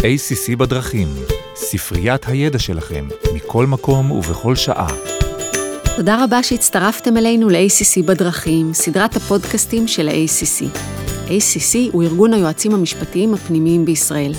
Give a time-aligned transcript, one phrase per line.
[0.00, 1.08] ACC בדרכים,
[1.54, 4.88] ספריית הידע שלכם, מכל מקום ובכל שעה.
[5.96, 10.64] תודה רבה שהצטרפתם אלינו ל-ACC בדרכים, סדרת הפודקאסטים של ה-ACC.
[11.26, 14.32] ACC הוא ארגון היועצים המשפטיים הפנימיים בישראל.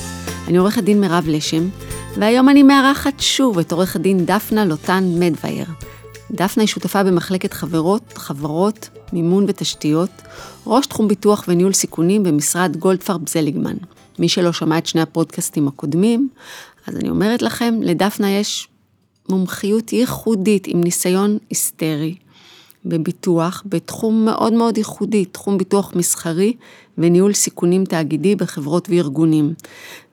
[0.47, 1.69] אני עורכת דין מירב לשם,
[2.17, 5.65] והיום אני מארחת שוב את עורכת דין דפנה לוטן מדווייר.
[6.31, 10.21] דפנה היא שותפה במחלקת חברות, חברות, מימון ותשתיות,
[10.67, 13.75] ראש תחום ביטוח וניהול סיכונים במשרד גולדפרב זליגמן.
[14.21, 16.29] מי שלא שמע את שני הפודקאסטים הקודמים,
[16.87, 18.67] אז אני אומרת לכם, לדפנה יש
[19.29, 22.15] מומחיות ייחודית עם ניסיון היסטרי
[22.85, 26.53] בביטוח, בתחום מאוד מאוד ייחודי, תחום ביטוח מסחרי
[26.97, 29.53] וניהול סיכונים תאגידי בחברות וארגונים.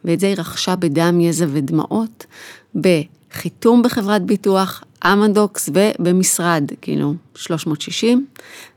[0.04, 2.26] ואת זה היא רכשה בדם, יזע ודמעות,
[2.74, 8.26] בחיתום בחברת ביטוח, אמדוקס ובמשרד, כאילו, 360,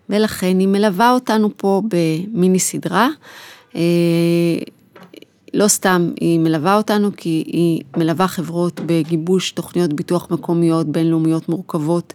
[0.10, 3.10] ולכן היא מלווה אותנו פה במיני סדרה.
[5.54, 12.14] לא סתם היא מלווה אותנו, כי היא מלווה חברות בגיבוש תוכניות ביטוח מקומיות בינלאומיות מורכבות,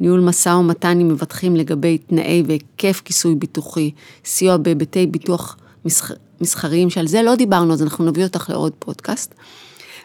[0.00, 3.90] ניהול משא ומתן עם מבטחים לגבי תנאי והיקף כיסוי ביטוחי,
[4.24, 6.12] סיוע בהיבטי ביטוח מסח...
[6.40, 9.34] מסחריים, שעל זה לא דיברנו, אז אנחנו נביא אותך לעוד פודקאסט.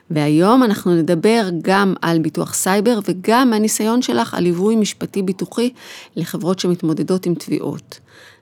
[0.09, 5.69] והיום אנחנו נדבר גם על ביטוח סייבר וגם מהניסיון שלך על ליווי משפטי ביטוחי
[6.15, 7.99] לחברות שמתמודדות עם תביעות.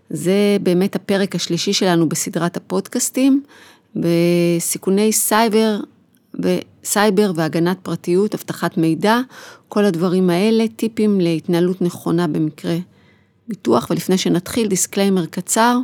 [0.09, 3.43] זה באמת הפרק השלישי שלנו בסדרת הפודקאסטים,
[3.95, 5.79] בסיכוני סייבר,
[6.33, 9.19] בסייבר והגנת פרטיות, אבטחת מידע,
[9.69, 12.77] כל הדברים האלה, טיפים להתנהלות נכונה במקרה
[13.47, 13.87] ביטוח.
[13.89, 15.77] ולפני שנתחיל, disclaimer קצר,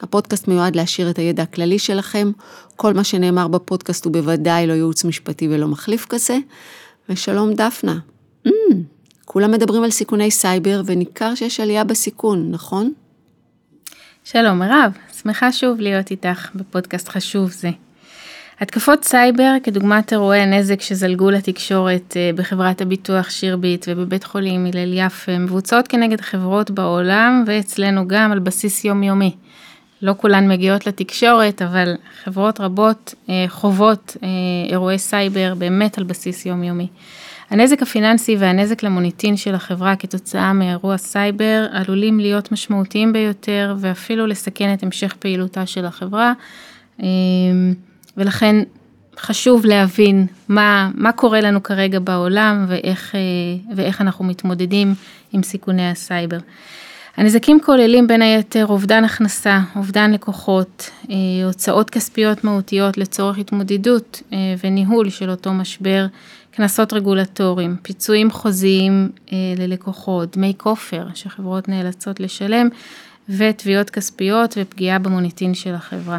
[0.00, 2.30] הפודקאסט מיועד להעשיר את הידע הכללי שלכם,
[2.76, 6.38] כל מה שנאמר בפודקאסט הוא בוודאי לא ייעוץ משפטי ולא מחליף כזה.
[7.08, 7.98] ושלום דפנה.
[8.46, 8.50] Mm,
[9.24, 12.92] כולם מדברים על סיכוני סייבר וניכר שיש עלייה בסיכון, נכון?
[14.24, 17.70] שלום מירב, שמחה שוב להיות איתך בפודקאסט חשוב זה.
[18.60, 25.38] התקפות סייבר כדוגמת אירועי הנזק שזלגו לתקשורת אה, בחברת הביטוח שירביט ובבית חולים הלל יפה
[25.38, 29.34] מבוצעות כנגד חברות בעולם ואצלנו גם על בסיס יומיומי.
[30.02, 31.94] לא כולן מגיעות לתקשורת, אבל
[32.24, 34.28] חברות רבות אה, חוות אה,
[34.70, 36.86] אירועי סייבר באמת על בסיס יומיומי.
[37.50, 44.74] הנזק הפיננסי והנזק למוניטין של החברה כתוצאה מאירוע סייבר עלולים להיות משמעותיים ביותר ואפילו לסכן
[44.74, 46.32] את המשך פעילותה של החברה.
[48.16, 48.56] ולכן
[49.18, 53.14] חשוב להבין מה, מה קורה לנו כרגע בעולם ואיך,
[53.76, 54.94] ואיך אנחנו מתמודדים
[55.32, 56.38] עם סיכוני הסייבר.
[57.16, 64.38] הנזקים כוללים בין היתר אובדן הכנסה, אובדן לקוחות, אה, הוצאות כספיות מהותיות לצורך התמודדות אה,
[64.64, 66.06] וניהול של אותו משבר,
[66.58, 72.68] קנסות רגולטוריים, פיצויים חוזיים אה, ללקוחות, דמי כופר שחברות נאלצות לשלם
[73.28, 76.18] ותביעות כספיות ופגיעה במוניטין של החברה.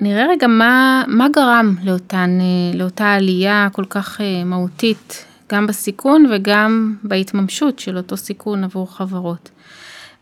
[0.00, 2.38] נראה רגע מה, מה גרם לאותן,
[2.74, 9.50] לאותה עלייה כל כך מהותית גם בסיכון וגם בהתממשות של אותו סיכון עבור חברות.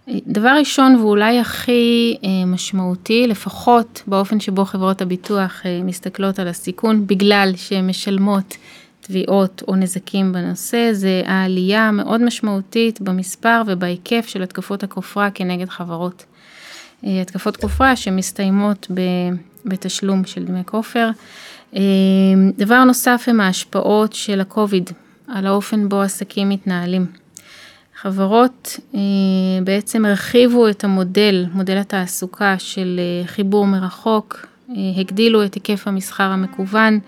[0.08, 7.06] דבר ראשון ואולי הכי אה, משמעותי, לפחות באופן שבו חברות הביטוח אה, מסתכלות על הסיכון,
[7.06, 8.56] בגלל שהן משלמות
[9.00, 16.24] תביעות או נזקים בנושא, זה העלייה המאוד משמעותית במספר ובהיקף של התקפות הכופרה כנגד חברות.
[17.04, 18.86] אה, התקפות כופרה שמסתיימות
[19.64, 21.10] בתשלום של דמי כופר.
[22.58, 24.90] דבר נוסף הם ההשפעות של הקוביד
[25.28, 27.06] על האופן בו עסקים מתנהלים.
[28.00, 29.00] חברות אה,
[29.64, 36.24] בעצם הרחיבו את המודל, מודל התעסוקה של אה, חיבור מרחוק, אה, הגדילו את היקף המסחר
[36.24, 36.98] המקוון,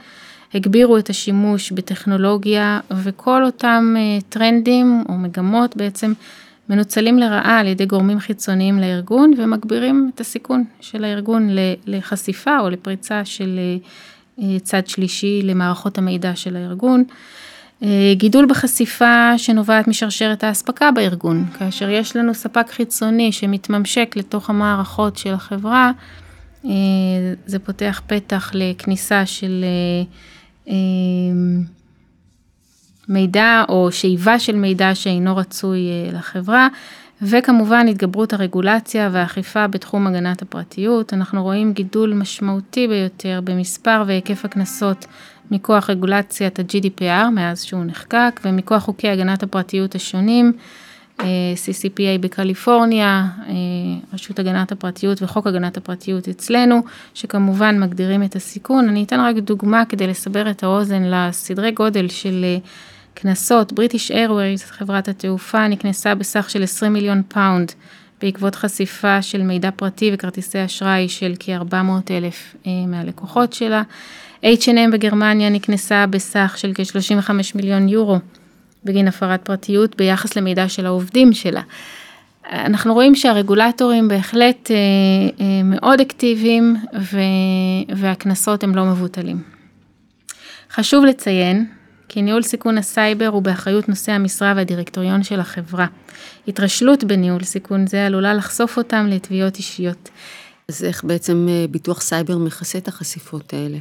[0.54, 3.94] הגבירו את השימוש בטכנולוגיה וכל אותם
[4.28, 6.12] טרנדים או מגמות בעצם
[6.68, 11.48] מנוצלים לרעה על ידי גורמים חיצוניים לארגון ומגבירים את הסיכון של הארגון
[11.86, 13.58] לחשיפה או לפריצה של
[14.62, 17.04] צד שלישי למערכות המידע של הארגון.
[17.82, 25.16] אה, גידול בחשיפה שנובעת משרשרת האספקה בארגון, כאשר יש לנו ספק חיצוני שמתממשק לתוך המערכות
[25.16, 25.92] של החברה,
[26.64, 26.70] אה,
[27.46, 29.64] זה פותח פתח לכניסה של
[30.68, 30.74] אה,
[33.08, 35.80] מידע או שאיבה של מידע שאינו רצוי
[36.12, 36.68] לחברה.
[37.22, 41.14] וכמובן התגברות הרגולציה והאכיפה בתחום הגנת הפרטיות.
[41.14, 45.06] אנחנו רואים גידול משמעותי ביותר במספר והיקף הקנסות
[45.50, 50.52] מכוח רגולציית ה-GDPR מאז שהוא נחקק ומכוח חוקי הגנת הפרטיות השונים,
[51.20, 53.54] אה, CCPA בקליפורניה, אה,
[54.12, 56.82] רשות הגנת הפרטיות וחוק הגנת הפרטיות אצלנו,
[57.14, 58.88] שכמובן מגדירים את הסיכון.
[58.88, 62.58] אני אתן רק דוגמה כדי לסבר את האוזן לסדרי גודל של אה,
[63.14, 63.72] קנסות.
[63.72, 67.72] British Airways, חברת התעופה, נקנסה בסך של 20 מיליון pound
[68.22, 72.56] בעקבות חשיפה של מידע פרטי וכרטיסי אשראי של כ-400 אלף
[72.86, 73.82] מהלקוחות שלה.
[74.42, 78.18] H&M בגרמניה נקנסה בסך של כ-35 מיליון יורו
[78.84, 81.62] בגין הפרת פרטיות ביחס למידע של העובדים שלה.
[82.52, 84.76] אנחנו רואים שהרגולטורים בהחלט אה,
[85.40, 86.76] אה, מאוד אקטיביים
[87.96, 89.42] והקנסות הם לא מבוטלים.
[90.70, 91.66] חשוב לציין
[92.08, 95.86] כי ניהול סיכון הסייבר הוא באחריות נושאי המשרה והדירקטוריון של החברה.
[96.48, 100.08] התרשלות בניהול סיכון זה עלולה לחשוף אותם לתביעות אישיות.
[100.68, 103.78] אז איך בעצם אה, ביטוח סייבר מכסה את החשיפות האלה?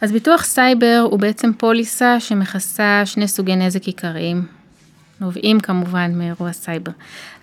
[0.00, 4.46] אז ביטוח סייבר הוא בעצם פוליסה שמכסה שני סוגי נזק עיקריים,
[5.20, 6.92] נובעים כמובן מאירוע סייבר.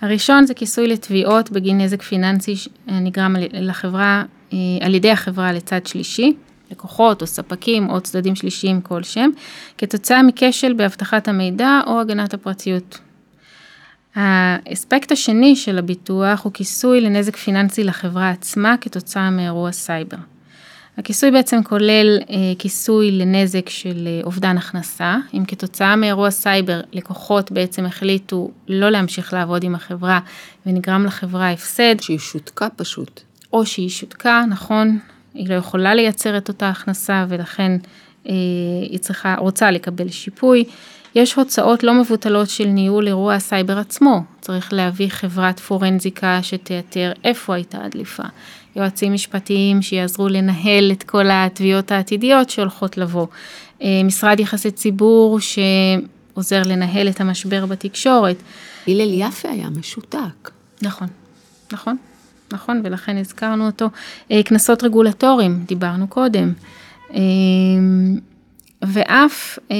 [0.01, 2.55] הראשון זה כיסוי לתביעות בגין נזק פיננסי
[2.87, 4.23] נגרם לחברה,
[4.53, 6.33] אה, על ידי החברה לצד שלישי,
[6.71, 9.31] לקוחות או ספקים או צדדים שלישיים כלשהם,
[9.77, 12.99] כתוצאה מכשל באבטחת המידע או הגנת הפרטיות.
[14.15, 20.17] האספקט השני של הביטוח הוא כיסוי לנזק פיננסי לחברה עצמה כתוצאה מאירוע סייבר.
[20.97, 27.51] הכיסוי בעצם כולל אה, כיסוי לנזק של אה, אובדן הכנסה, אם כתוצאה מאירוע סייבר לקוחות
[27.51, 30.19] בעצם החליטו לא להמשיך לעבוד עם החברה
[30.65, 31.95] ונגרם לחברה הפסד.
[31.99, 33.21] שהיא שותקה פשוט.
[33.53, 34.99] או שהיא שותקה, נכון,
[35.33, 37.71] היא לא יכולה לייצר את אותה הכנסה ולכן
[38.27, 38.33] אה,
[38.81, 40.63] היא צריכה, רוצה לקבל שיפוי.
[41.15, 47.55] יש הוצאות לא מבוטלות של ניהול אירוע הסייבר עצמו, צריך להביא חברת פורנזיקה שתאתר איפה
[47.55, 48.23] הייתה הדליפה,
[48.75, 53.27] יועצים משפטיים שיעזרו לנהל את כל התביעות העתידיות שהולכות לבוא,
[53.81, 58.37] אה, משרד יחסי ציבור שעוזר לנהל את המשבר בתקשורת.
[58.87, 60.51] הלל יפה היה משותק.
[60.81, 61.07] נכון,
[61.71, 61.97] נכון,
[62.53, 63.89] נכון, ולכן הזכרנו אותו.
[64.31, 66.53] אה, קנסות רגולטוריים, דיברנו קודם.
[67.13, 67.19] אה,
[68.81, 69.75] ואף אה,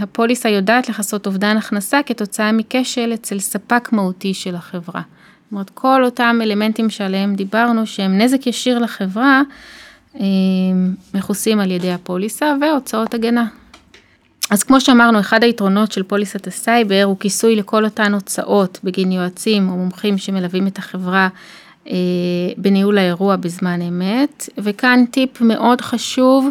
[0.00, 5.02] הפוליסה יודעת לכסות אובדן הכנסה כתוצאה מכשל אצל ספק מהותי של החברה.
[5.52, 9.42] אומרת, כל אותם אלמנטים שעליהם דיברנו שהם נזק ישיר לחברה,
[10.20, 10.24] אה,
[11.14, 13.46] מכוסים על ידי הפוליסה והוצאות הגנה.
[14.50, 19.68] אז כמו שאמרנו, אחד היתרונות של פוליסת הסייבר הוא כיסוי לכל אותן הוצאות בגין יועצים
[19.68, 21.28] או מומחים שמלווים את החברה
[21.88, 21.94] אה,
[22.56, 26.48] בניהול האירוע בזמן אמת, וכאן טיפ מאוד חשוב,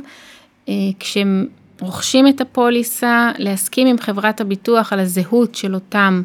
[0.69, 1.47] אה, כשהם
[1.79, 6.21] רוכשים את הפוליסה, להסכים עם חברת הביטוח על הזהות של אותם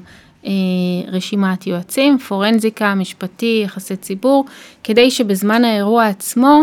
[1.08, 4.44] רשימת יועצים, פורנזיקה, משפטי, יחסי ציבור,
[4.84, 6.62] כדי שבזמן האירוע עצמו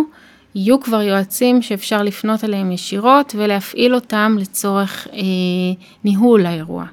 [0.56, 5.20] יהיו כבר יועצים שאפשר לפנות אליהם ישירות ולהפעיל אותם לצורך אה,
[6.04, 6.86] ניהול האירוע.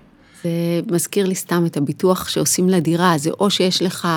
[0.42, 0.50] זה
[0.90, 4.08] מזכיר לי סתם את הביטוח שעושים לדירה, זה או שיש לך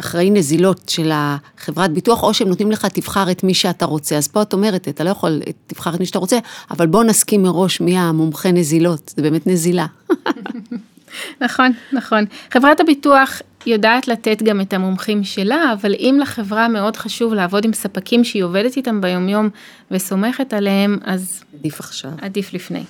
[0.00, 4.16] אחראי נזילות של החברת ביטוח, או שהם נותנים לך, תבחר את מי שאתה רוצה.
[4.16, 6.38] אז פה את אומרת, אתה לא יכול, תבחר את מי שאתה רוצה,
[6.70, 9.86] אבל בוא נסכים מראש מי המומחה נזילות, זה באמת נזילה.
[11.44, 12.24] נכון, נכון.
[12.50, 17.72] חברת הביטוח יודעת לתת גם את המומחים שלה, אבל אם לחברה מאוד חשוב לעבוד עם
[17.72, 19.48] ספקים שהיא עובדת איתם ביומיום
[19.90, 21.42] וסומכת עליהם, אז...
[21.58, 22.10] עדיף עכשיו.
[22.20, 22.84] עדיף לפני.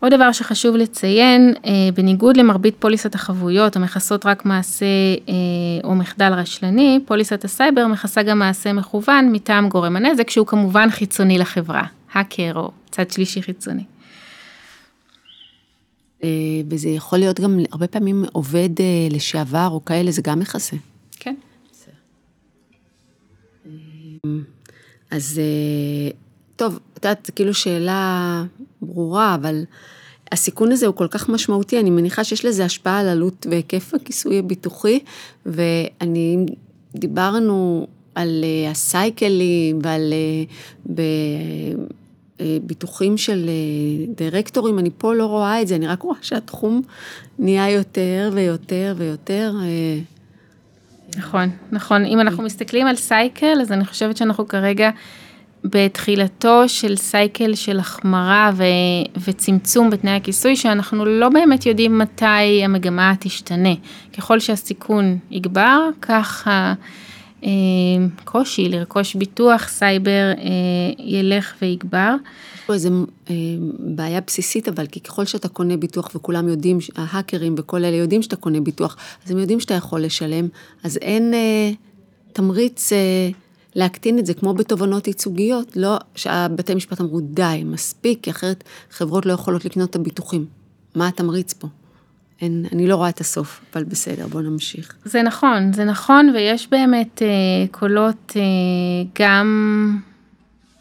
[0.00, 4.86] עוד דבר שחשוב לציין, אה, בניגוד למרבית פוליסת החבויות המכסות רק מעשה
[5.28, 5.34] אה,
[5.84, 11.38] או מחדל רשלני, פוליסת הסייבר מכסה גם מעשה מכוון מטעם גורם הנזק, שהוא כמובן חיצוני
[11.38, 11.82] לחברה,
[12.12, 13.84] האקר או צד שלישי חיצוני.
[16.24, 16.28] אה,
[16.70, 18.70] וזה יכול להיות גם הרבה פעמים עובד
[19.10, 20.76] לשעבר או כאלה, זה גם מכסה.
[21.20, 21.34] כן.
[25.10, 25.40] אז
[26.60, 28.44] טוב, את יודעת, זו כאילו שאלה
[28.82, 29.64] ברורה, אבל
[30.32, 34.38] הסיכון הזה הוא כל כך משמעותי, אני מניחה שיש לזה השפעה על עלות והיקף הכיסוי
[34.38, 34.98] הביטוחי,
[35.46, 36.46] ואני,
[36.94, 40.98] דיברנו על אה, הסייקלים ועל אה,
[42.40, 43.50] אה, ביטוחים של
[44.16, 46.82] דירקטורים, אני פה לא רואה את זה, אני רק רואה שהתחום
[47.38, 49.54] נהיה יותר ויותר ויותר.
[51.16, 52.04] נכון, נכון.
[52.04, 54.90] אם אנחנו מסתכלים על cycle, אז אני חושבת שאנחנו כרגע
[55.64, 58.64] בתחילתו של cycle של החמרה ו,
[59.24, 63.74] וצמצום בתנאי הכיסוי, שאנחנו לא באמת יודעים מתי המגמה תשתנה.
[64.16, 66.48] ככל שהסיכון יגבר, כך
[67.42, 70.44] הקושי לרכוש ביטוח סייבר אה,
[70.98, 72.14] ילך ויגבר.
[72.54, 72.90] יש פה איזו
[73.30, 73.34] אה,
[73.78, 78.36] בעיה בסיסית, אבל כי ככל שאתה קונה ביטוח וכולם יודעים, ההאקרים וכל אלה יודעים שאתה
[78.36, 80.48] קונה ביטוח, אז הם יודעים שאתה יכול לשלם,
[80.84, 81.70] אז אין אה,
[82.32, 82.92] תמריץ...
[83.74, 89.26] להקטין את זה, כמו בתובנות ייצוגיות, לא שהבתי משפט אמרו, די, מספיק, כי אחרת חברות
[89.26, 90.46] לא יכולות לקנות את הביטוחים.
[90.94, 91.68] מה התמריץ פה?
[92.40, 94.94] אין, אני לא רואה את הסוף, אבל בסדר, בואו נמשיך.
[95.04, 97.28] זה נכון, זה נכון, ויש באמת אה,
[97.70, 98.42] קולות אה,
[99.18, 99.98] גם,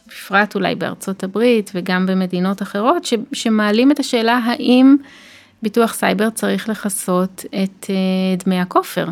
[0.08, 4.96] בפרט אולי בארצות הברית וגם במדינות אחרות, ש, שמעלים את השאלה האם
[5.62, 7.90] ביטוח סייבר צריך לכסות את
[8.46, 9.06] דמי הכופר.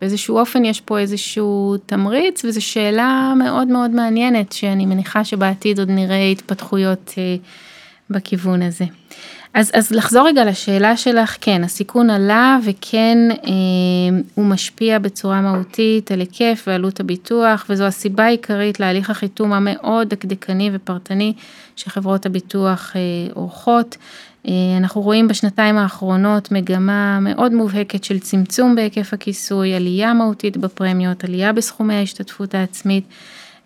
[0.00, 5.90] באיזשהו אופן יש פה איזשהו תמריץ וזו שאלה מאוד מאוד מעניינת שאני מניחה שבעתיד עוד
[5.90, 7.14] נראה התפתחויות
[8.10, 8.84] בכיוון הזה.
[9.54, 16.12] אז, אז לחזור רגע לשאלה שלך, כן, הסיכון עלה וכן אה, הוא משפיע בצורה מהותית
[16.12, 21.32] על היקף ועלות הביטוח וזו הסיבה העיקרית להליך החיתום המאוד דקדקני ופרטני
[21.76, 23.00] שחברות הביטוח אה,
[23.34, 23.96] עורכות.
[24.48, 31.24] אה, אנחנו רואים בשנתיים האחרונות מגמה מאוד מובהקת של צמצום בהיקף הכיסוי, עלייה מהותית בפרמיות,
[31.24, 33.04] עלייה בסכומי ההשתתפות העצמית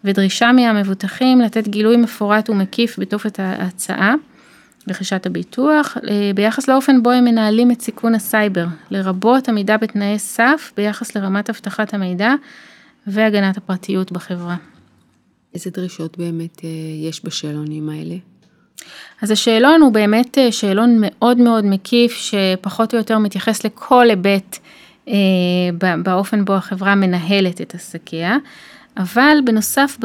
[0.04, 4.14] ודרישה מהמבוטחים לתת גילוי מפורט ומקיף בתופת ההצעה.
[4.88, 10.72] רכישת הביטוח, אה, ביחס לאופן בו הם מנהלים את סיכון הסייבר, לרבות עמידה בתנאי סף
[10.76, 12.34] ביחס לרמת אבטחת המידע
[13.06, 14.56] והגנת הפרטיות בחברה.
[15.54, 16.68] איזה דרישות באמת אה,
[17.08, 18.31] יש בשאלונים האלה?
[19.22, 24.58] אז השאלון הוא באמת אה, שאלון מאוד מאוד מקיף, שפחות או יותר מתייחס לכל היבט
[26.02, 28.36] באופן בו החברה מנהלת את עסקיה.
[28.96, 29.98] אבל בנוסף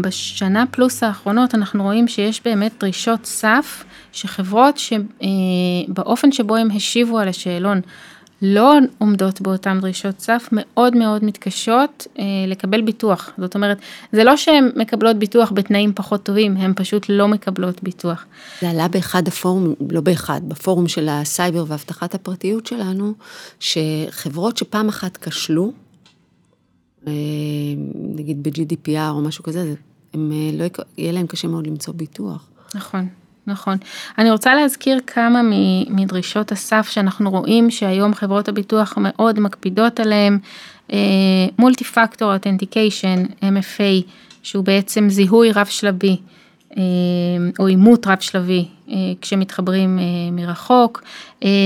[0.00, 7.28] בשנה פלוס האחרונות אנחנו רואים שיש באמת דרישות סף שחברות שבאופן שבו הם השיבו על
[7.28, 7.80] השאלון
[8.42, 13.30] לא עומדות באותן דרישות סף, מאוד מאוד מתקשות אה, לקבל ביטוח.
[13.38, 13.78] זאת אומרת,
[14.12, 18.26] זה לא שהן מקבלות ביטוח בתנאים פחות טובים, הן פשוט לא מקבלות ביטוח.
[18.60, 23.12] זה עלה באחד הפורום, לא באחד, בפורום של הסייבר והבטחת הפרטיות שלנו,
[23.60, 25.72] שחברות שפעם אחת כשלו,
[27.06, 27.12] אה,
[27.94, 29.74] נגיד ב-GDPR או משהו כזה,
[30.14, 30.64] הם אה, לא,
[30.98, 32.48] יהיה להם קשה מאוד למצוא ביטוח.
[32.74, 33.08] נכון.
[33.48, 33.76] נכון.
[34.18, 35.40] אני רוצה להזכיר כמה
[35.90, 40.38] מדרישות הסף שאנחנו רואים שהיום חברות הביטוח מאוד מקפידות עליהן,
[41.58, 44.10] multi-factor authentication, MFA,
[44.42, 46.16] שהוא בעצם זיהוי רב שלבי,
[46.76, 46.82] אה,
[47.58, 51.02] או אימות רב שלבי אה, כשמתחברים אה, מרחוק,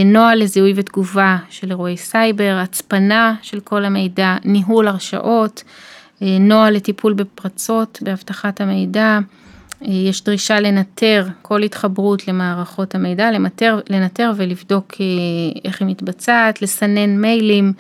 [0.05, 5.65] נוהל לזיהוי ותגובה של אירועי סייבר, הצפנה של כל המידע, ניהול הרשאות,
[6.21, 9.19] נוהל לטיפול בפרצות באבטחת המידע,
[9.85, 14.95] יש דרישה לנטר כל התחברות למערכות המידע, לנטר, לנטר ולבדוק
[15.65, 17.73] איך היא מתבצעת, לסנן מיילים,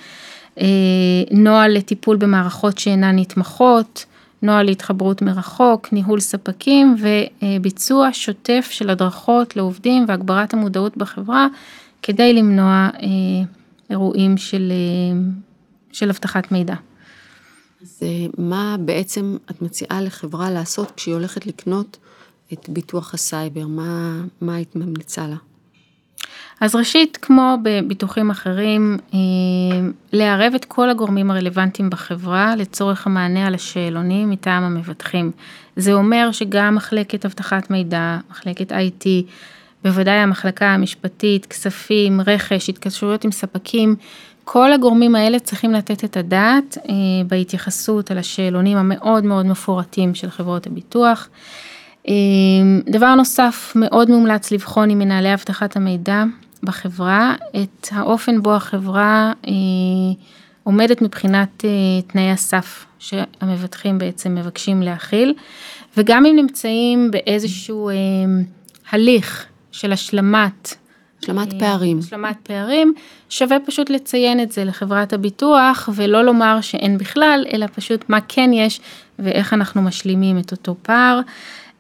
[1.30, 4.04] נוהל לטיפול במערכות שאינן נתמכות,
[4.42, 6.97] נוהל להתחברות מרחוק, ניהול ספקים
[7.42, 11.47] וביצוע שוטף של הדרכות לעובדים והגברת המודעות בחברה
[12.02, 13.09] כדי למנוע אה,
[13.90, 15.21] אירועים של, אה,
[15.92, 16.75] של אבטחת מידע.
[17.82, 21.96] אז אה, מה בעצם את מציעה לחברה לעשות כשהיא הולכת לקנות
[22.52, 23.66] את ביטוח הסייבר?
[23.66, 25.36] מה, מה היית ממליצה לה?
[26.60, 29.18] אז ראשית, כמו בביטוחים אחרים, אה,
[30.12, 35.30] לערב את כל הגורמים הרלוונטיים בחברה לצורך המענה על השאלונים מטעם המבטחים.
[35.76, 39.06] זה אומר שגם מחלקת אבטחת מידע, מחלקת IT,
[39.84, 43.96] בוודאי המחלקה המשפטית, כספים, רכש, התקשרויות עם ספקים,
[44.52, 46.94] כל הגורמים האלה צריכים לתת את הדעת אה,
[47.26, 51.28] בהתייחסות על השאלונים המאוד מאוד מפורטים של חברות הביטוח.
[52.09, 52.12] אה,
[52.87, 56.25] דבר נוסף, מאוד מומלץ לבחון עם מנהלי אבטחת המידע
[56.62, 59.52] בחברה את האופן בו החברה אה,
[60.64, 61.64] עומדת מבחינת
[62.06, 65.35] תנאי הסף שהמבטחים בעצם מבקשים להכיל,
[65.97, 67.90] וגם אם נמצאים באיזשהו
[68.90, 70.75] הליך של השלמת
[71.23, 71.99] השלמת פערים.
[71.99, 72.95] השלמת פערים,
[73.29, 78.50] שווה פשוט לציין את זה לחברת הביטוח ולא לומר שאין בכלל, אלא פשוט מה כן
[78.52, 78.81] יש
[79.19, 81.21] ואיך אנחנו משלימים את אותו פער.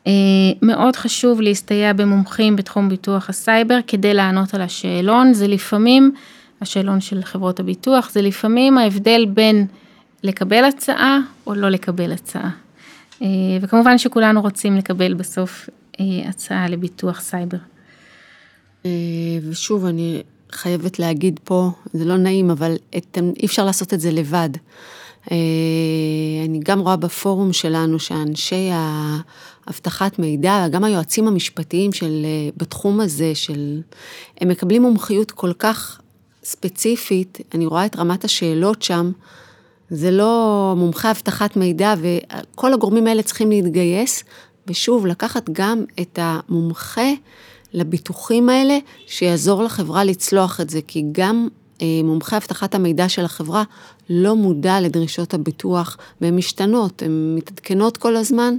[0.06, 0.12] אה,
[0.62, 6.14] מאוד חשוב להסתייע במומחים בתחום ביטוח הסייבר כדי לענות על השאלון, זה לפעמים,
[6.60, 9.66] השאלון של חברות הביטוח, זה לפעמים ההבדל בין
[10.22, 12.50] לקבל הצעה או לא לקבל הצעה.
[13.22, 13.28] אה,
[13.60, 15.68] וכמובן שכולנו רוצים לקבל בסוף
[16.00, 17.58] אה, הצעה לביטוח סייבר.
[19.48, 20.22] ושוב, אני
[20.52, 24.50] חייבת להגיד פה, זה לא נעים, אבל את, אי אפשר לעשות את זה לבד.
[26.44, 28.70] אני גם רואה בפורום שלנו שאנשי
[29.66, 33.80] האבטחת מידע, גם היועצים המשפטיים של, בתחום הזה, של,
[34.40, 36.00] הם מקבלים מומחיות כל כך
[36.44, 39.12] ספציפית, אני רואה את רמת השאלות שם,
[39.90, 44.24] זה לא מומחי אבטחת מידע, וכל הגורמים האלה צריכים להתגייס,
[44.66, 47.10] ושוב, לקחת גם את המומחה
[47.74, 51.48] לביטוחים האלה, שיעזור לחברה לצלוח את זה, כי גם
[51.82, 53.62] אה, מומחי אבטחת המידע של החברה
[54.10, 58.54] לא מודע לדרישות הביטוח, והן משתנות, הן מתעדכנות כל הזמן,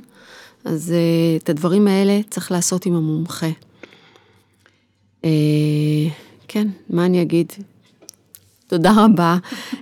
[0.66, 3.50] אז אה, את הדברים האלה צריך לעשות עם המומחה.
[5.26, 5.30] אה,
[6.48, 7.52] כן, מה אני אגיד?
[8.68, 9.38] תודה רבה.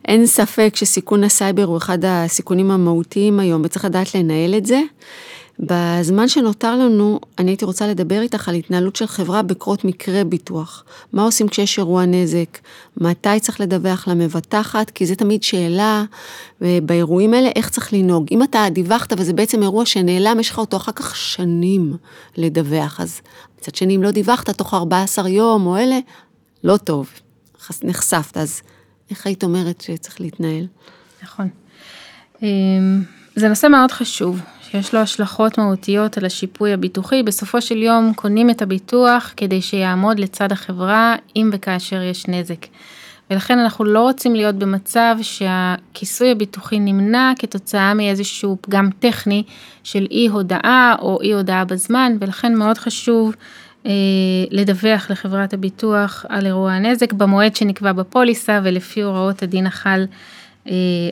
[0.05, 4.81] אין ספק שסיכון הסייבר הוא אחד הסיכונים המהותיים היום, וצריך לדעת לנהל את זה.
[5.59, 10.83] בזמן שנותר לנו, אני הייתי רוצה לדבר איתך על התנהלות של חברה בקרות מקרה ביטוח.
[11.13, 12.59] מה עושים כשיש אירוע נזק?
[12.97, 14.89] מתי צריך לדווח למבטחת?
[14.89, 16.03] כי זה תמיד שאלה
[16.61, 18.27] באירועים האלה, איך צריך לנהוג.
[18.31, 21.93] אם אתה דיווחת וזה בעצם אירוע שנעלם, יש לך אותו אחר כך שנים
[22.37, 22.99] לדווח.
[22.99, 23.21] אז
[23.59, 25.99] מצד שני, אם לא דיווחת תוך 14 יום או אלה,
[26.63, 27.09] לא טוב.
[27.83, 28.61] נחשפת, אז
[29.09, 30.67] איך היית אומרת שצריך להתנהל?
[31.23, 31.49] נכון.
[32.43, 33.03] אמ,
[33.35, 34.39] זה נושא מאוד חשוב,
[34.71, 37.23] שיש לו השלכות מהותיות על השיפוי הביטוחי.
[37.23, 42.65] בסופו של יום קונים את הביטוח כדי שיעמוד לצד החברה אם וכאשר יש נזק.
[43.31, 49.43] ולכן אנחנו לא רוצים להיות במצב שהכיסוי הביטוחי נמנע כתוצאה מאיזשהו פגם טכני
[49.83, 53.35] של אי הודעה או אי הודעה בזמן, ולכן מאוד חשוב
[53.85, 53.91] אה,
[54.51, 60.05] לדווח לחברת הביטוח על אירוע הנזק במועד שנקבע בפוליסה ולפי הוראות הדין החל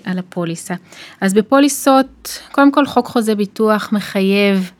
[0.03, 0.73] על הפוליסה.
[1.21, 4.71] אז בפוליסות, קודם כל חוק חוזה ביטוח מחייב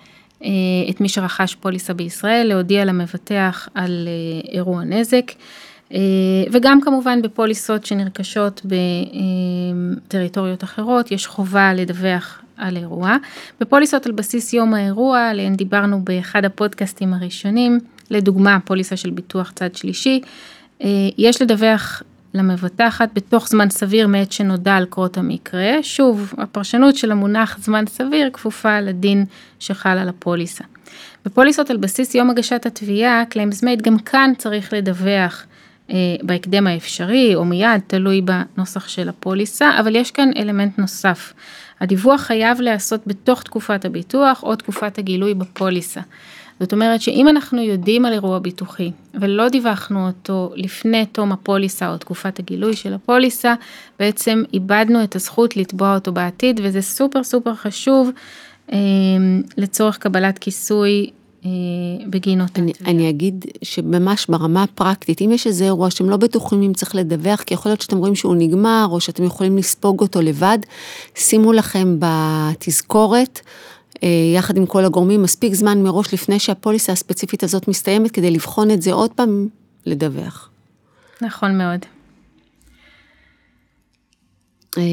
[0.43, 0.49] אה,
[0.89, 5.31] את מי שרכש פוליסה בישראל להודיע למבטח על אה, אירוע נזק.
[6.51, 8.61] וגם כמובן בפוליסות שנרכשות
[10.07, 13.15] בטריטוריות אחרות, יש חובה לדווח על אירוע.
[13.59, 19.75] בפוליסות על בסיס יום האירוע, עליהן דיברנו באחד הפודקאסטים הראשונים, לדוגמה פוליסה של ביטוח צד
[19.75, 20.21] שלישי,
[21.17, 25.71] יש לדווח למבטחת בתוך זמן סביר מעת שנודע על קרות המקרה.
[25.81, 29.25] שוב, הפרשנות של המונח זמן סביר כפופה לדין
[29.59, 30.63] שחל על הפוליסה.
[31.25, 35.45] בפוליסות על בסיס יום הגשת התביעה, Claims Made, גם כאן צריך לדווח
[35.89, 41.33] אה, בהקדם האפשרי או מיד, תלוי בנוסח של הפוליסה, אבל יש כאן אלמנט נוסף.
[41.79, 46.01] הדיווח חייב להיעשות בתוך תקופת הביטוח או תקופת הגילוי בפוליסה.
[46.59, 51.97] זאת אומרת שאם אנחנו יודעים על אירוע ביטוחי ולא דיווחנו אותו לפני תום הפוליסה או
[51.97, 53.53] תקופת הגילוי של הפוליסה,
[53.99, 58.09] בעצם איבדנו את הזכות לתבוע אותו בעתיד וזה סופר סופר חשוב
[58.71, 58.77] אה,
[59.57, 61.09] לצורך קבלת כיסוי
[61.45, 61.49] אה,
[62.09, 66.61] בגין אותה אני, אני אגיד שממש ברמה הפרקטית, אם יש איזה אירוע שאתם לא בטוחים
[66.61, 70.21] אם צריך לדווח, כי יכול להיות שאתם רואים שהוא נגמר, או שאתם יכולים לספוג אותו
[70.21, 70.57] לבד,
[71.15, 73.39] שימו לכם בתזכורת
[74.35, 78.81] יחד עם כל הגורמים, מספיק זמן מראש לפני שהפוליסה הספציפית הזאת מסתיימת, כדי לבחון את
[78.81, 79.47] זה עוד פעם,
[79.85, 80.49] לדווח.
[81.21, 81.85] נכון מאוד.
[84.77, 84.83] אה,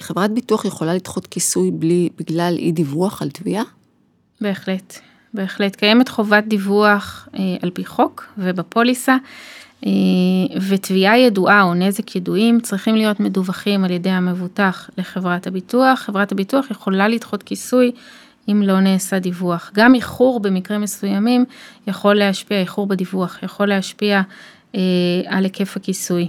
[0.00, 3.62] חברת ביטוח יכולה לדחות כיסוי בלי, בגלל אי דיווח על תביעה?
[4.40, 4.98] בהחלט,
[5.34, 5.76] בהחלט.
[5.76, 9.16] קיימת חובת דיווח אה, על פי חוק ובפוליסה.
[9.86, 9.90] אה,
[10.68, 15.98] ותביעה ידועה או נזק ידועים צריכים להיות מדווחים על ידי המבוטח לחברת הביטוח.
[15.98, 17.92] חברת הביטוח יכולה לדחות כיסוי
[18.48, 19.70] אם לא נעשה דיווח.
[19.74, 21.44] גם איחור במקרים מסוימים
[21.86, 24.22] יכול להשפיע, איחור בדיווח יכול להשפיע
[24.74, 24.80] אה,
[25.26, 26.28] על היקף הכיסוי.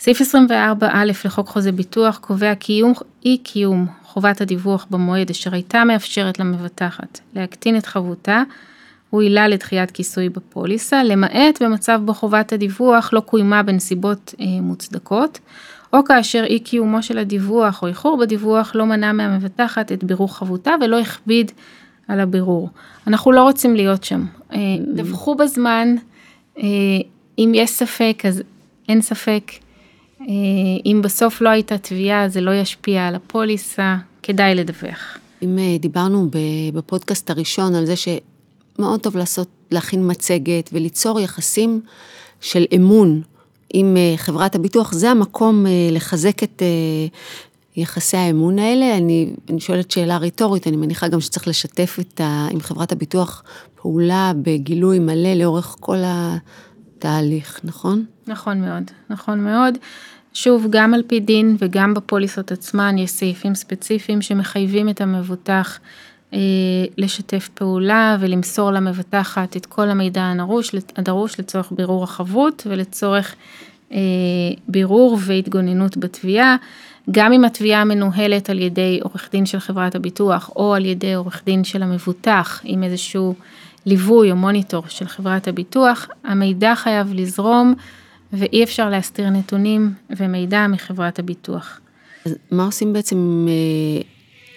[0.00, 0.84] סעיף 24א
[1.24, 2.92] לחוק חוזה ביטוח קובע קיום,
[3.24, 8.42] אי קיום חובת הדיווח במועד אשר הייתה מאפשרת למבטחת להקטין את חבותה
[9.10, 15.38] הוא עילה לדחיית כיסוי בפוליסה, למעט במצב בו חובת הדיווח לא קוימה בנסיבות אה, מוצדקות,
[15.92, 20.74] או כאשר אי קיומו של הדיווח או איחור בדיווח לא מנע מהמבטחת את בירור חבותה
[20.80, 21.52] ולא הכביד
[22.08, 22.70] על הבירור.
[23.06, 24.24] אנחנו לא רוצים להיות שם.
[24.52, 24.58] אה,
[24.94, 25.96] דווחו בזמן,
[26.58, 26.64] אה,
[27.38, 28.42] אם יש ספק אז
[28.88, 29.52] אין ספק.
[30.20, 30.26] אה,
[30.86, 35.18] אם בסוף לא הייתה תביעה זה לא ישפיע על הפוליסה, כדאי לדווח.
[35.42, 36.28] אם אה, דיברנו
[36.74, 38.08] בפודקאסט הראשון על זה ש...
[38.78, 41.80] מאוד טוב לעשות, להכין מצגת וליצור יחסים
[42.40, 43.22] של אמון
[43.74, 47.18] עם אה, חברת הביטוח, זה המקום אה, לחזק את אה,
[47.76, 48.96] יחסי האמון האלה.
[48.96, 53.42] אני, אני שואלת שאלה רטורית, אני מניחה גם שצריך לשתף את ה, עם חברת הביטוח
[53.74, 58.04] פעולה בגילוי מלא לאורך כל התהליך, נכון?
[58.26, 59.78] נכון מאוד, נכון מאוד.
[60.34, 65.78] שוב, גם על פי דין וגם בפוליסות עצמן יש סעיפים ספציפיים שמחייבים את המבוטח
[66.98, 70.32] לשתף פעולה ולמסור למבטחת את כל המידע
[70.96, 73.34] הדרוש לצורך בירור החבות ולצורך
[73.92, 73.98] אה,
[74.68, 76.56] בירור והתגוננות בתביעה.
[77.10, 81.42] גם אם התביעה מנוהלת על ידי עורך דין של חברת הביטוח או על ידי עורך
[81.46, 83.34] דין של המבוטח עם איזשהו
[83.86, 87.74] ליווי או מוניטור של חברת הביטוח, המידע חייב לזרום
[88.32, 91.80] ואי אפשר להסתיר נתונים ומידע מחברת הביטוח.
[92.26, 94.02] אז מה עושים בעצם אה,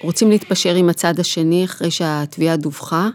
[0.02, 3.10] רוצים להתפשר עם הצד השני אחרי שהתביעה דווחה,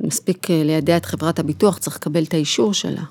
[0.00, 3.02] מספיק אה, לידע את חברת הביטוח, צריך לקבל את האישור שלה.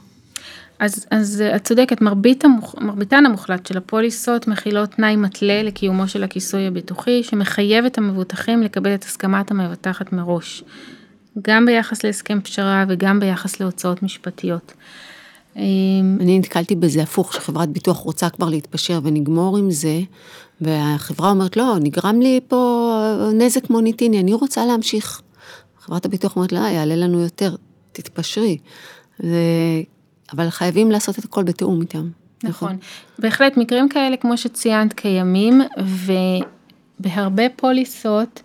[0.80, 6.24] אז, אז את צודקת, מרבית המוח, מרביתן המוחלט של הפוליסות מכילות תנאי מתלה לקיומו של
[6.24, 10.64] הכיסוי הביטוחי, שמחייב את המבוטחים לקבל את הסכמת המבטחת מראש,
[11.42, 14.74] גם ביחס להסכם פשרה וגם ביחס להוצאות משפטיות.
[15.56, 20.00] אני נתקלתי בזה הפוך, שחברת ביטוח רוצה כבר להתפשר ונגמור עם זה,
[20.62, 25.22] והחברה אומרת, לא, נגרם לי פה נזק מוניטיני, אני רוצה להמשיך.
[25.80, 27.56] חברת הביטוח אומרת לה, יעלה לנו יותר,
[27.92, 28.58] תתפשרי.
[29.24, 29.36] ו...
[30.34, 32.10] אבל חייבים לעשות את הכל בתיאום איתם.
[32.44, 32.78] נכון.
[33.20, 35.62] בהחלט, מקרים כאלה, כמו שציינת, קיימים,
[37.00, 38.42] ובהרבה פוליסות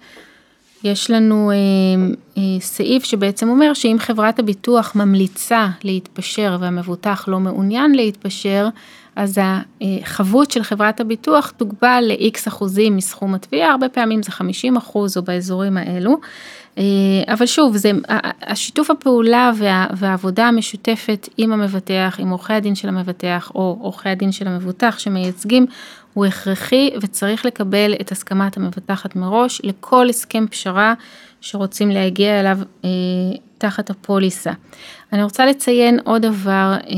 [0.84, 1.56] יש לנו אה,
[2.38, 8.68] אה, סעיף שבעצם אומר שאם חברת הביטוח ממליצה להתפשר והמבוטח לא מעוניין להתפשר,
[9.16, 9.38] אז
[9.80, 15.22] החבות של חברת הביטוח תוגבל ל-X אחוזים מסכום התביעה, הרבה פעמים זה 50 אחוז או
[15.22, 16.16] באזורים האלו.
[17.28, 17.90] אבל שוב, זה,
[18.42, 24.32] השיתוף הפעולה וה, והעבודה המשותפת עם המבטח, עם עורכי הדין של המבטח או עורכי הדין
[24.32, 25.66] של המבוטח שמייצגים,
[26.14, 30.94] הוא הכרחי וצריך לקבל את הסכמת המבטחת מראש לכל הסכם פשרה
[31.40, 32.90] שרוצים להגיע אליו אה,
[33.58, 34.52] תחת הפוליסה.
[35.14, 36.94] אני רוצה לציין עוד דבר, אה,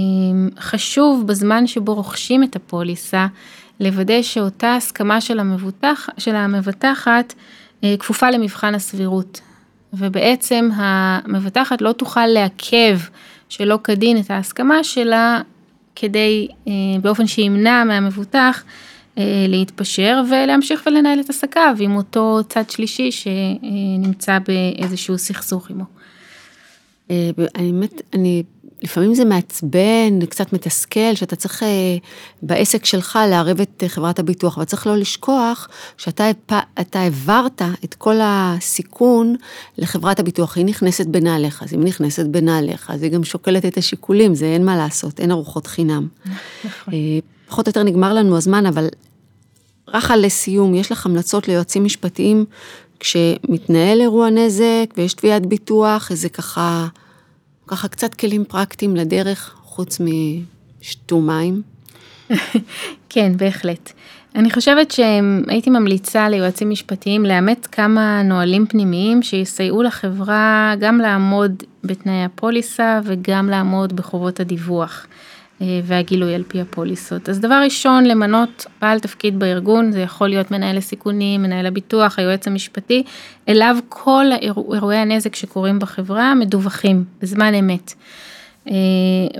[0.61, 3.27] חשוב בזמן שבו רוכשים את הפוליסה,
[3.81, 7.35] לוודא שאותה הסכמה של, המבוטח, של המבטחת
[7.85, 9.41] אה, כפופה למבחן הסבירות.
[9.93, 12.99] ובעצם המבטחת לא תוכל לעכב
[13.49, 15.41] שלא כדין את ההסכמה שלה
[15.97, 18.65] כדי, אה, באופן שימנע מהמבוטח
[19.19, 25.96] אה, להתפשר ולהמשיך ולנהל את עסקיו עם אותו צד שלישי שנמצא באיזשהו סכסוך עמו.
[27.11, 28.43] אה, אני באמת, אני
[28.83, 31.97] לפעמים זה מעצבן, קצת מתסכל, שאתה צריך אה,
[32.43, 36.31] בעסק שלך לערב את אה, חברת הביטוח, אבל צריך לא לשכוח שאתה
[36.81, 39.37] אתה העברת את כל הסיכון
[39.79, 43.77] לחברת הביטוח, היא נכנסת בנעליך, אז אם היא נכנסת בנעליך, אז היא גם שוקלת את
[43.77, 46.09] השיקולים, זה אין מה לעשות, אין ארוחות חינם.
[46.65, 46.95] נכון.
[46.95, 46.99] אה,
[47.49, 48.89] פחות או יותר נגמר לנו הזמן, אבל
[49.89, 52.45] רחה לסיום, יש לך המלצות ליועצים משפטיים
[53.01, 56.87] כשמתנהל אירוע נזק ויש תביעת ביטוח, איזה ככה...
[57.67, 60.01] ככה קצת כלים פרקטיים לדרך, חוץ
[60.81, 61.63] משתו מים.
[63.11, 63.93] כן, בהחלט.
[64.35, 72.25] אני חושבת שהייתי ממליצה ליועצים משפטיים לאמץ כמה נהלים פנימיים שיסייעו לחברה גם לעמוד בתנאי
[72.25, 75.07] הפוליסה וגם לעמוד בחובות הדיווח.
[75.63, 77.29] אה, והגילוי על פי הפוליסות.
[77.29, 82.47] אז דבר ראשון, למנות בעל תפקיד בארגון, זה יכול להיות מנהל הסיכונים, מנהל הביטוח, היועץ
[82.47, 83.03] המשפטי,
[83.49, 84.27] אליו כל
[84.73, 87.95] אירועי הנזק שקורים בחברה מדווחים בזמן אמת.
[88.71, 88.75] אה,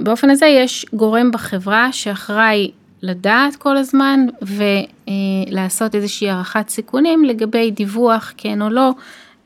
[0.03, 2.71] באופן הזה יש גורם בחברה שאחראי
[3.03, 8.91] לדעת כל הזמן ולעשות איזושהי הערכת סיכונים לגבי דיווח כן או לא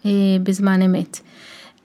[0.07, 0.11] אה,
[0.43, 1.21] בזמן אמת.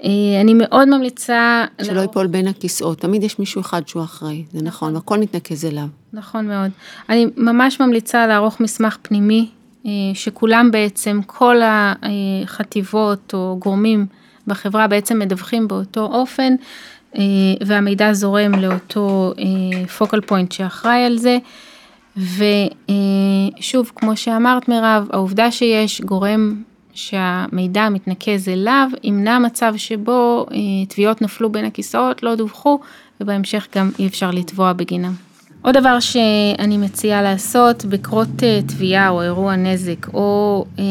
[0.05, 1.65] אה, אני מאוד ממליצה...
[1.83, 5.65] שלא ייפול בין הכיסאות, תמיד יש מישהו אחד שהוא אחראי, זה נכון, נכון והכל מתנקז
[5.65, 5.87] אליו.
[6.13, 6.71] נכון מאוד.
[7.09, 9.49] אני ממש ממליצה לערוך מסמך פנימי,
[9.85, 14.05] אה, שכולם בעצם, כל החטיבות או גורמים
[14.47, 16.55] בחברה בעצם מדווחים באותו אופן,
[17.17, 17.21] אה,
[17.65, 19.33] והמידע זורם לאותו
[19.97, 21.37] פוקל פוינט שאחראי על זה.
[22.17, 26.55] ושוב, כמו שאמרת מירב, העובדה שיש גורם
[26.95, 30.57] שהמידע מתנקז אליו, ימנע מצב שבו אה,
[30.89, 32.79] תביעות נפלו בין הכיסאות, לא דווחו,
[33.21, 35.13] ובהמשך גם אי אפשר לתבוע בגינם.
[35.61, 40.83] עוד דבר שאני מציעה לעשות, בקרות אה, תביעה או אירוע נזק, או אה,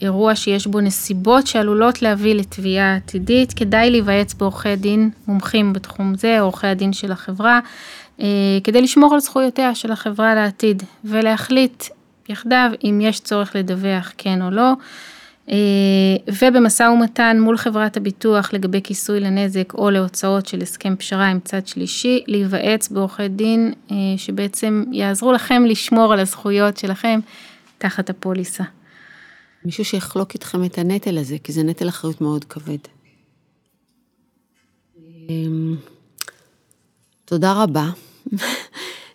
[0.00, 6.40] אירוע שיש בו נסיבות שעלולות להביא לתביעה עתידית, כדאי להיוועץ בעורכי דין מומחים בתחום זה,
[6.40, 7.60] עורכי הדין של החברה,
[8.64, 11.84] כדי לשמור על זכויותיה של החברה לעתיד, ולהחליט
[12.28, 14.72] יחדיו אם יש צורך לדווח כן או לא.
[15.48, 15.56] אה,
[16.28, 21.66] ובמשא ומתן מול חברת הביטוח לגבי כיסוי לנזק או להוצאות של הסכם פשרה עם צד
[21.66, 27.20] שלישי, להיוועץ בעורכי דין אה, שבעצם יעזרו לכם לשמור על הזכויות שלכם
[27.78, 28.64] תחת הפוליסה.
[29.64, 32.78] מישהו שיחלוק איתכם את הנטל הזה, כי זה נטל אחריות מאוד כבד.
[35.28, 35.76] אמ,
[37.24, 37.90] תודה רבה.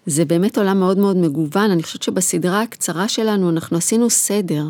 [0.07, 4.65] זה באמת עולם מאוד מאוד מגוון, אני חושבת שבסדרה הקצרה שלנו אנחנו עשינו סדר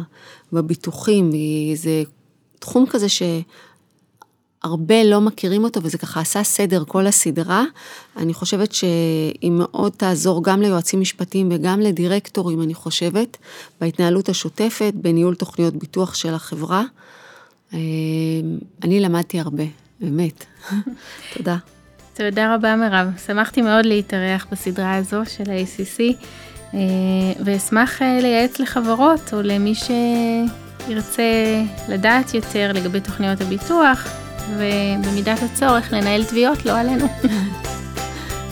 [0.54, 1.32] בביטוחים,
[1.76, 2.04] זה
[2.60, 7.64] תחום כזה שהרבה לא מכירים אותו וזה ככה עשה סדר כל הסדרה.
[8.16, 13.38] אני חושבת שהיא מאוד תעזור גם ליועצים משפטיים וגם לדירקטורים, אני חושבת,
[13.82, 16.84] בהתנהלות השוטפת, בניהול תוכניות ביטוח של החברה.
[17.74, 17.80] אה,
[18.84, 19.64] אני למדתי הרבה,
[20.00, 20.46] באמת.
[21.34, 21.58] תודה.
[22.18, 26.00] תודה רבה מירב, שמחתי מאוד להתארח בסדרה הזו של ה-ACC
[26.74, 26.80] אה,
[27.46, 31.24] ואשמח אה, לייעץ לחברות או למי שירצה
[31.90, 34.08] לדעת יותר לגבי תוכניות הביטוח
[34.58, 37.08] ובמידת הצורך לנהל תביעות לא עלינו.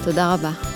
[0.06, 0.75] תודה רבה.